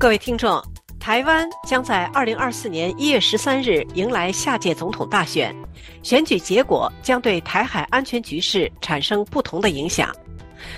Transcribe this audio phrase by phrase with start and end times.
[0.00, 0.58] 各位听众，
[0.98, 5.54] 台湾将在二零二四年一月十三日迎来下届总统大选，
[6.02, 10.10] 选举结果将对台海安全局势产生不同的影响。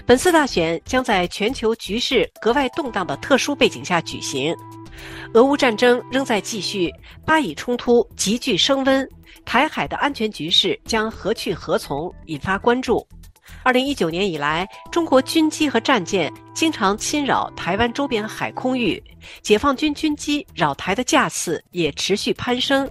[0.05, 4.53] 本次大选将在全球局势格外动荡的特殊背景下举行，
[5.35, 6.93] 俄乌战争仍在继续，
[7.25, 9.09] 巴以冲突急剧升温，
[9.45, 13.07] 台海的安全局势将何去何从，引发关注。
[13.63, 19.03] 二零一九年以来，中国军机和战舰经常侵扰台湾周边海空域，
[19.43, 22.89] 解放军军机扰台的架次也持续攀升。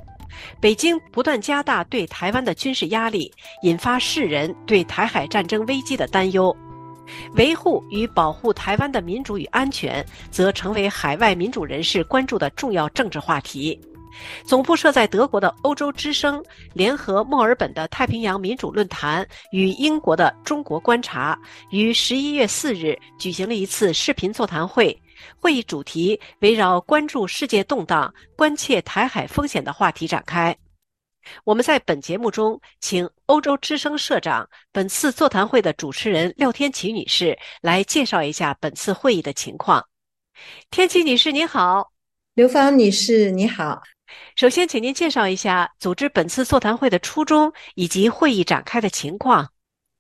[0.59, 3.31] 北京不断加大对台湾的军事压力，
[3.63, 6.55] 引发世人对台海战争危机的担忧。
[7.35, 13.77] 维护与保护台湾的民主与安全，则成为海外民主人士关注的重要政治话题。
[14.45, 16.43] 总部设在德国的欧洲之声
[16.73, 21.37] 联合墨尔本的太平洋民主论坛与英国的中国观察，
[21.71, 24.97] 于十一月四日举行了一次视频座谈会。
[25.39, 30.55] 会议主题围绕关注世界动荡、关切台海风险的话题展开。
[31.43, 39.85] 我们在本节目中请欧洲之声社长、本次座谈会的主持人廖天琪女士来介绍一下本次会议的情况。
[40.71, 41.83] 天琪女士，您好；
[42.33, 43.83] 刘芳女士，你好。
[44.35, 49.49] 首先，请您介绍一下组织本次座谈会的初衷以及会议展开的情况。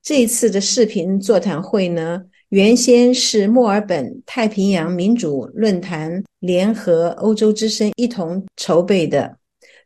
[0.01, 9.37] 这次的视频座谈会呢，原先是墨尔本太平洋民主论坛联合欧洲之声一同筹备的，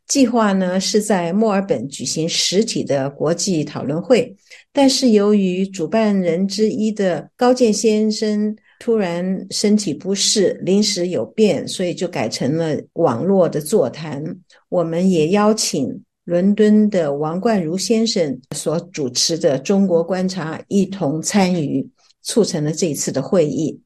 [0.06, 4.34] 计划呢是在墨尔本举行实体的国际讨论会，
[4.72, 8.56] 但是由于主办人之一的高健先生。
[8.78, 14.22] 突然身体不适，临时有变，所以就改成了网络的座谈。
[14.68, 21.88] 我们也邀请伦敦的王冠如先生所主持的中国观察一同参与，
[22.22, 23.80] 促成了这次的会议。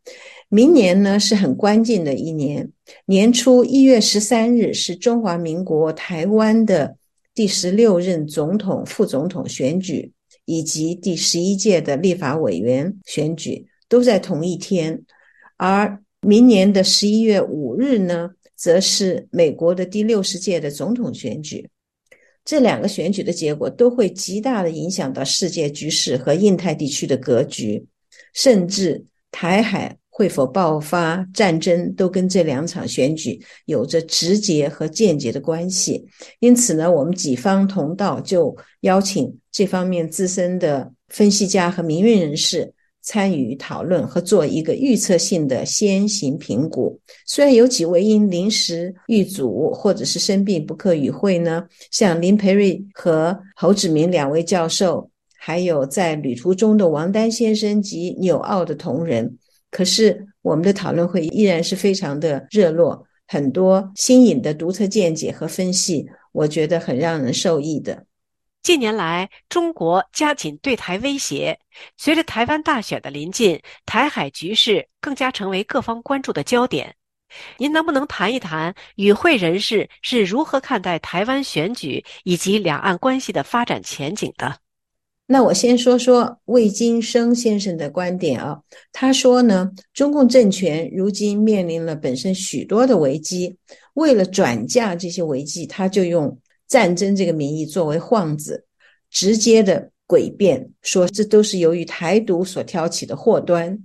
[0.48, 2.68] 明年呢是很关键的一年，
[3.06, 6.96] 年初一月十三日是中华民国台湾的
[7.32, 10.12] 第十六任总统、副总统选举，
[10.46, 13.66] 以及第十一届的立法委员选举。
[13.90, 15.02] 都在同一天，
[15.56, 21.68] 而明年的十一月五日呢，则是美国的第六十届的总统选举。
[22.44, 27.84] 这两个选举的结果都会极大的影响到世界局势和印太地区的格局，
[28.32, 36.06] 甚至台海会否爆发战争，都跟这两场选举有着直接和间接的关系。
[36.38, 42.72] 因此呢，我们几方同道就邀请这方面资深的分析家和民运人士。
[43.10, 46.96] 参与讨论和做一个预测性的先行评估。
[47.26, 59.36] 虽然有几位因临时遇阻或者是生病不可与会呢，像林培瑞和侯志明两位教授，还有在旅途中的王丹先生及纽澳的同仁，
[59.72, 68.04] 可是我们的讨论会依然是非常的热络，很多新颖的独特见解和分析，我觉得很让人受益的。
[68.62, 71.58] 近年来，中国加紧对台威胁。
[71.96, 76.94] 随着台湾大选的临近，台海局势更加成为各方关注的焦点。
[77.56, 84.58] 您能不能谈一谈与会人士是如何看待台湾选举以及两岸关系的发展前景的？
[85.26, 88.60] 那我先说说魏金生先生的观点啊。
[88.92, 93.56] 他说呢，中共政权如今面临了本身许多的危机，
[93.94, 96.38] 为了转嫁这些危机，他就用。
[96.70, 98.64] 战争这个名义作为幌子，
[99.10, 103.78] 直接的诡辩说这都是由于台独所挑起的祸端。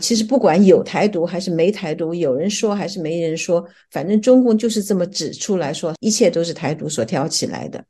[0.00, 7.84] 其实不管有台独还是没台独，有人说还是没人说，反正中共就是这么指出来说，一切都是台独所挑起来的。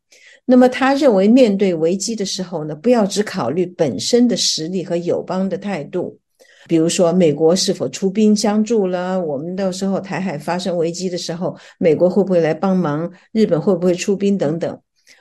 [0.47, 6.19] 那么他认为面对危机的时候呢，不要只考虑本身的实力和友邦的态度。
[6.69, 9.21] 比如说，美国是否出兵相助了？
[9.21, 13.11] 我们到时候台海发生危机的时候，美国会不会来帮忙？
[13.33, 14.81] 日本会不会出兵等等？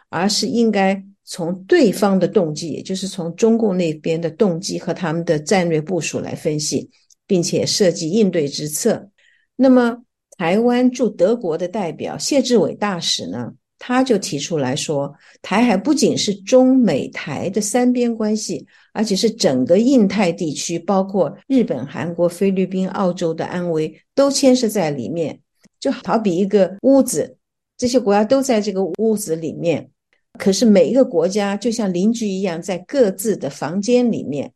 [0.10, 6.90] 而是应该从对方的动机，也就是从中共那边的动机和他们的战略部署来分析，
[7.28, 9.10] 并且设计应对之策。
[9.56, 10.04] 那么，
[10.38, 13.54] 台湾驻德国的代表谢志伟大使呢？
[13.82, 15.12] 他就提出来说，
[15.42, 25.40] 台海不仅是中美台的三边关系，而且是整个印太地区，包括日本、韩国、菲律宾、澳洲的安危都牵涉在里面。
[25.80, 27.38] 就好比一个屋子，
[27.78, 29.90] 这些国家都在这个屋子里面，
[30.38, 34.52] 可是每一个国家就像邻居一样，在各自的房间里面。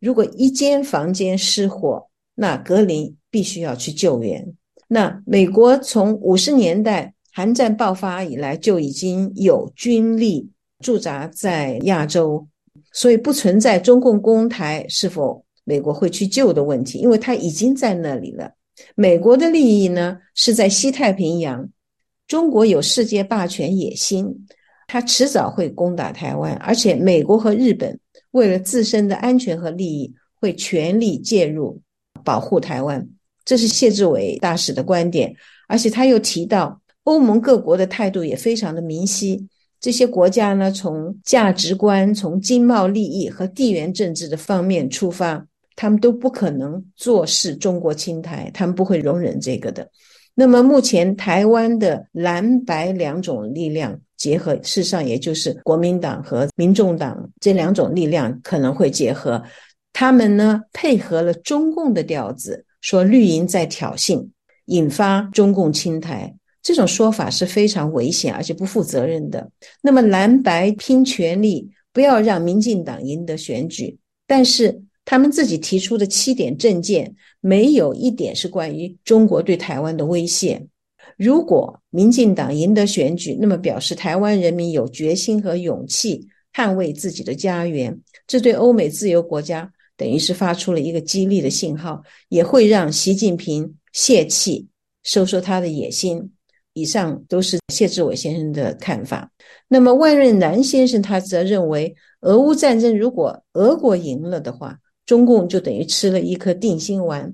[0.00, 4.54] 如果一间房间失火，那格林必须要去救援。
[4.88, 7.13] 那美国从五十年代。
[7.36, 10.48] 韩战爆发以来就已经有军力
[10.78, 12.46] 驻扎在亚洲，
[12.92, 18.52] 所以不存在中共攻台是否美国会去救的问题，因为他已经在那里了。
[18.94, 21.68] 美国的利益呢是在西太平洋，
[22.28, 24.32] 中国有世界霸权野心，
[24.86, 27.98] 它迟早会攻打台湾，而且美国和日本
[28.30, 31.80] 为了自身的安全和利益，会全力介入
[32.22, 33.04] 保护台湾。
[33.44, 35.34] 这是谢志伟大使的观点，
[35.66, 39.46] 而且他又提到，欧盟各国的态度也非常的明晰。
[39.80, 45.46] 这些国家呢，从价值观、从经贸利益和地缘政治的方面出发，
[45.76, 49.88] 他们都不可能坐视中国侵台，他们不会容忍这个的。
[50.34, 59.42] 那么，目前台湾的蓝白两种力量结合，事实上也就是国民党和民众党这两种力量可能会结合，
[59.92, 62.64] 他们呢配合了中共的调子。
[62.80, 64.28] 说绿营在挑衅，
[64.66, 66.34] 引发中共侵台，
[66.64, 69.48] 这种说法是非常危险而且不负责任的。
[69.82, 73.98] 那么蓝白拼全力，不要让民进党赢得选举。
[74.26, 80.66] 但是他们自己提出的七点政见，没有一点是关于中国对台湾的威胁。
[81.18, 89.70] 如果民进党赢得选举，那么表示台湾人民有决心和勇气捍卫自己的家园，这对欧美自由国家。
[89.96, 94.66] 等于是发出了一个激励的信号，也会让习近平泄气，
[95.04, 96.32] 收收他的野心。
[96.74, 99.30] 以上都是谢志伟先生的看法。
[99.66, 107.26] 那么万润南先生他则认为，俄乌战争如果俄国赢了的话，中共就等于吃了一颗定心丸；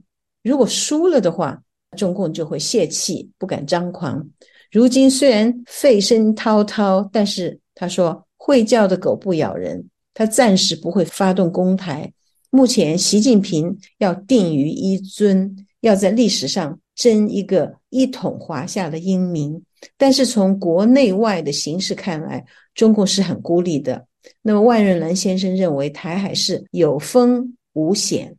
[0.42, 1.60] 如果输了的话，
[1.96, 4.24] 中共就会泄气，不敢张狂。
[4.70, 9.84] 如今虽然费声滔滔，但是他说会叫的狗不咬人，
[10.14, 12.12] 他暂时不会发动攻台。
[12.50, 19.62] 目前，习近平要定于一尊，要在历史上争一个一统华夏的英名。
[19.96, 22.44] 但是从国内外的形势看来，
[22.74, 24.06] 中共是很孤立的。
[24.42, 28.36] 那么，万润兰先生认为，台海是有风无险。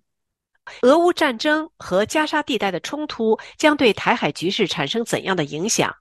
[0.84, 5.92] 俄乌战争和加沙地带的冲突将对台海局势产生怎样的影响？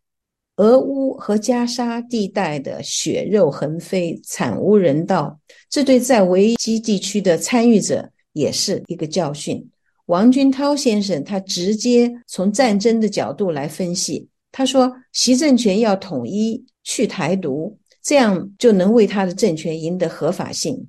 [0.57, 5.41] 俄乌和加沙地带的血肉横飞，惨无人道，
[5.71, 9.67] 这对在危机地区的参与者也是一个教训。
[10.11, 20.89] 王军涛先生他直接从战争的角度来分析，他说：习政权要统一去台独，这样就能为他的政权赢得合法性。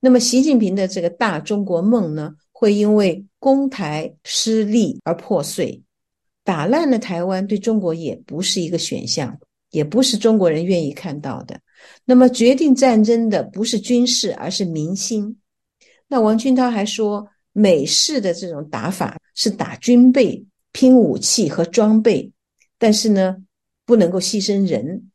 [0.00, 5.82] 那么，习近平的这个大中国梦呢，会因为攻台失利而破碎。
[6.42, 9.38] 打烂了台湾，对中国也不是一个选项，
[9.70, 11.60] 也不是中国人愿意看到的。
[12.06, 15.36] 那么，决定战争的不是军事，而是民心。
[16.08, 22.30] 那王军涛还说，美式的这种打法是打军备、拼武器和装备，
[22.78, 23.36] 但是呢，
[23.84, 25.10] 不能够牺牲人。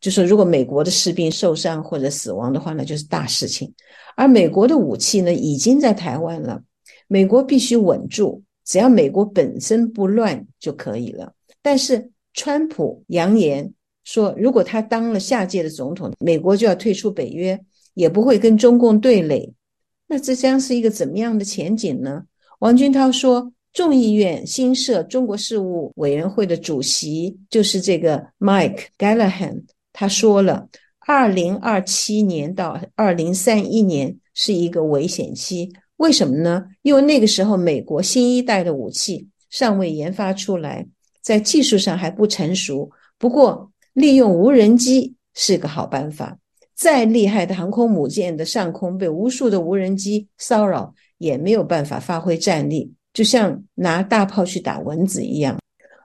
[0.00, 3.74] 就说如果美国的士兵受伤或者死亡的话，那就是大事情。
[4.14, 6.62] 而美国的武器呢，已经在台湾了，
[7.08, 8.42] 美国必须稳住。
[8.64, 11.32] 只要美国本身不乱就可以了。
[11.62, 13.72] 但是川普扬言
[14.04, 17.58] 说，如果他当了下届的总统，美国就要退出北约，
[17.94, 19.52] 也不会跟中共对垒。
[20.08, 22.24] 那这将是一个怎么样的前景呢？
[22.60, 29.62] 王军涛说，众议院新设中国事务委员会的主席就是这个 Mike Galahan，
[29.92, 30.68] 他说了，
[31.00, 35.70] 二零二七年到二零三一年是一个危险期。
[35.98, 36.64] 为什么呢？
[36.82, 40.86] 因为那个时候，美国新一代的武器尚未研发出来，
[41.20, 42.90] 在技术上还不成熟。
[43.18, 46.38] 不过，利用无人机是个好办法。
[46.78, 55.58] 再厉害的航空母舰的上空被无数的无人机骚扰，也没有办法发挥战力，就像拿大炮去打蚊子一样。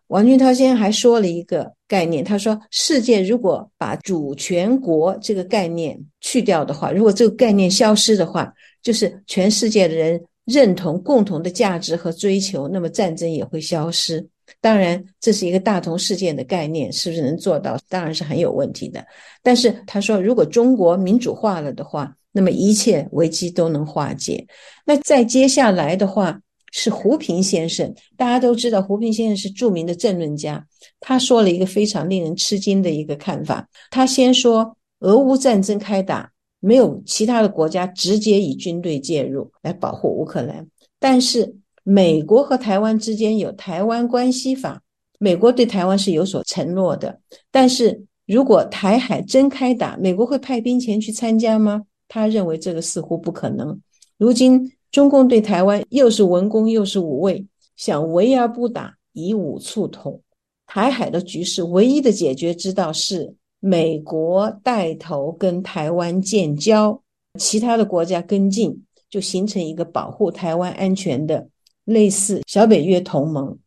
[0.07, 8.51] 王军涛先生还说了一个概念，他说：世界如果把主权国这个概念去掉的话，如果这个概念消失的话，
[8.81, 14.27] 就是全世界的人认同共同的价值和追求，那么战争也会消失。
[14.61, 17.77] 当然，这是一个大同世界的概念，是不是能做到？
[17.89, 19.05] 当然是很有问题的。
[19.41, 24.45] 但是他说，如果中国民主化了的话，那么一切危机都能化解。
[24.85, 26.39] 那再接下来的话
[26.71, 30.65] 是胡平先生，大家都知道胡平先生是著名的政论家，
[30.99, 33.67] 他说了一个非常令人吃惊的一个看法。
[33.89, 36.31] 他先说，俄乌战争开打。
[36.65, 40.65] 没有其他的国家直接以军队介入来保护乌克兰，
[40.97, 44.75] 但是美国和台湾之间有《台湾关系法》，
[45.19, 47.19] 美国对台湾是有所承诺的。
[47.51, 51.83] 但是如果台海真开打，美国会派兵前去参加吗？
[52.07, 53.79] 他认为这个似乎不可能。
[54.17, 60.21] 如今中共对台湾又是文攻又是武卫，想围而不打，以武促统，
[60.65, 63.35] 台海的局势唯一的解决之道是。
[63.65, 67.01] 美国带头跟台湾建交，
[67.39, 71.47] 其他的国家跟进，就形成一个保护台湾安全的
[71.85, 73.57] 类似小北约同盟。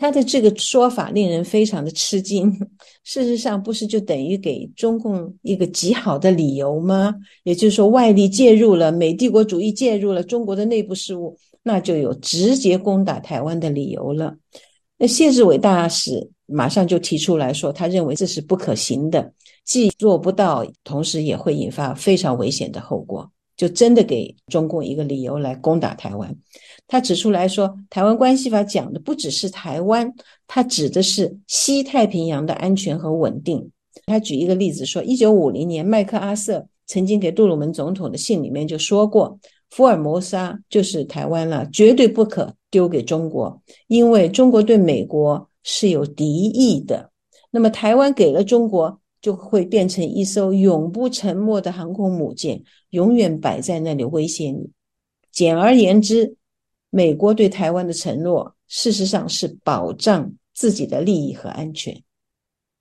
[0.00, 2.56] 他的这个说法令人非常的吃惊。
[3.02, 7.12] 事实上，不是就等于给中共一个极好的理由吗？
[7.42, 14.36] 也就是说，外力介入了，美帝国主义介入了中国的内部事务，那就有直接攻打台湾的理由了。
[14.98, 19.32] 那谢志伟大使马上就提出来说，他认为这是不可行的，
[19.64, 23.28] 既做不到，同时也会引发非常危险的后果。
[23.58, 26.34] 就真的给中共一个理由来攻打台湾。
[26.86, 30.10] 他指出来说，《台湾关系法》讲的不只是台湾，
[30.46, 33.70] 它指的是西太平洋的安全和稳定。
[34.06, 39.38] 他举一个例子说，一九五零年麦克阿瑟曾经给杜鲁门总统的信里面就说过，
[39.70, 47.10] 福尔摩沙就是台湾了，绝对不可丢给中国，因为中国对美国是有敌意的。
[47.50, 49.00] 那么台湾给了中国。
[49.20, 54.70] 就会变成一艘永不沉没的航空母舰，永远摆在那里威胁你。
[55.32, 56.36] 简而言之，
[56.90, 62.02] 美国对台湾的承诺，事实上是保障自己的利益和安全。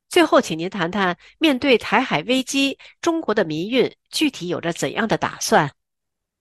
[0.09, 5.69] 最后，请您谈谈面对台海危机，中国的民运具体有着怎样的打算？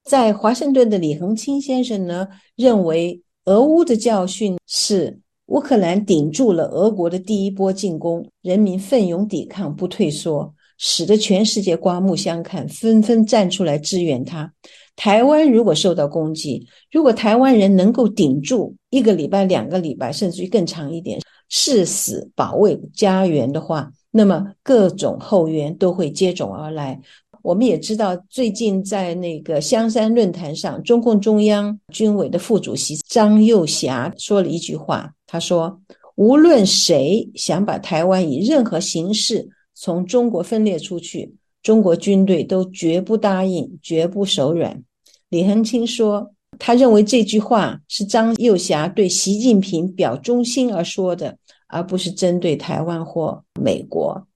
[0.05, 5.21] 在华盛顿的李恒清先生呢，认为俄乌的教训是。
[5.47, 14.53] 乌克兰顶住了俄国的第一波进攻，人民奋勇抵抗，不退缩，使得全世界刮目相看，纷纷站出来支援他。
[14.97, 27.01] 台湾如果受到攻击，如果台湾人能够顶住一个礼拜、两个礼拜，甚至于更长一点，誓死保卫家园的话，那么各种后援都会接踵而来。
[27.43, 35.81] 我们也知道，最近在那个香山论坛上，中共中央军委的副主席张又侠说了一句话，他说
[36.15, 44.83] ：“无论谁想把台湾以任何形式从中国分裂出去，中国军队都绝不答应，绝不手软。”
[45.29, 51.37] 李恒清说，他认为这句话是张幼霞对习近平表忠心而说的，
[51.69, 54.27] 而不是针对台湾或美国。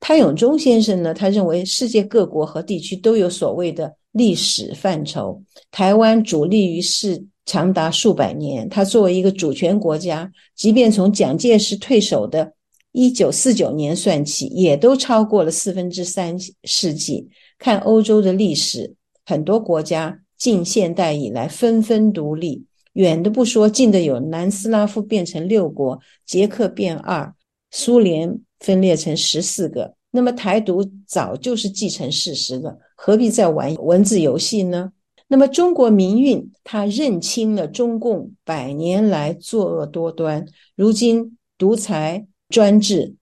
[0.00, 1.12] 潘永忠先生呢？
[1.12, 5.40] 他认为世界各国和地区都有所谓的历史范畴。
[5.70, 8.66] 台湾主立于世长达数百年。
[8.68, 12.52] 他作为一个主权国家，即便从蒋介石退守的
[12.92, 17.28] 一九四九年算起，也都超过了四分之三世纪。
[17.58, 18.94] 看欧洲的历史，
[19.26, 22.64] 很多国家近现代以来纷纷独立，
[22.94, 27.34] 远的不说，近的有南斯拉夫变成六国，捷克变二，
[27.70, 28.40] 苏联。
[28.60, 34.92] 分裂成十四个，那么台独早就是既成事实了，何必再玩文字游戏呢？
[35.28, 43.14] 那么中国民运，他认清了中共百年来作恶多端，如今独裁专制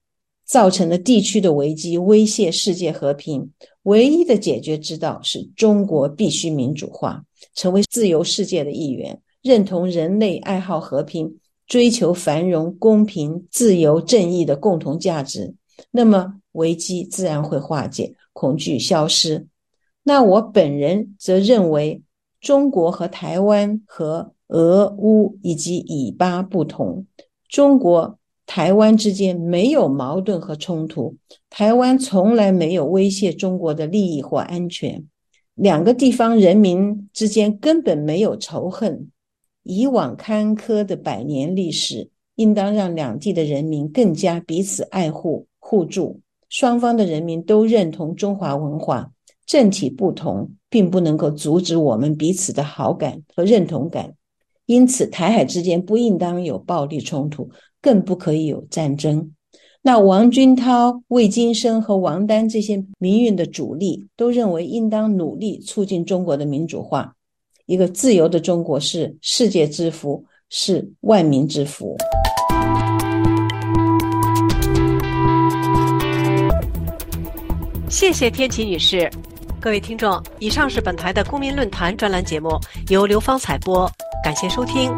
[0.45, 3.51] 造成了地区的危机，威胁世界和平。
[3.83, 11.38] 唯一的解决之道是中国必须民主化，成为自由世界的一员，认同人类爱好和平。
[11.69, 15.53] 追求繁荣、公平、自由、正义的共同价值，
[15.91, 19.47] 那么危机自然会化解，恐惧消失。
[20.03, 22.01] 那我本人则认为，
[22.41, 27.05] 中国和台湾和俄乌以及以巴不同，
[27.47, 31.15] 中国台湾之间没有矛盾和冲突，
[31.51, 35.05] 台湾从来没有威胁中国的利益或安全，
[35.53, 39.11] 两个地方人民之间根本没有仇恨。
[39.71, 46.21] 以往坎坷的百年历史，应当让两地的人民更加彼此爱护、互助。
[46.49, 49.11] 双方的人民都认同中华文化，
[49.45, 54.15] 政体不同，并不能够阻止我们彼此的好感和认同感。
[54.65, 59.31] 因此，台海之间不应当有暴力冲突，更不可以有战争。
[59.83, 67.15] 那王军涛、魏金生和王丹这些民运的主力都认为，应当努力促进中国的民主化。
[67.69, 71.95] 一个自由的中国是世界之福，是万民之福。
[77.87, 79.07] 谢谢天琪女士，
[79.59, 83.87] 各位听众，以上是本台的公民论坛专栏节目，由刘芳采播，
[84.23, 84.91] 感谢收听。